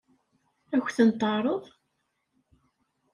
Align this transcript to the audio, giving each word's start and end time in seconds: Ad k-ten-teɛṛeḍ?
Ad 0.75 0.81
k-ten-teɛṛeḍ? 0.85 1.63